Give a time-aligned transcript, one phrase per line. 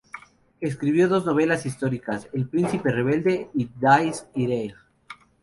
[0.59, 4.73] Escribió dos novelas históricas, "El príncipe rebelde" y "Dies irae".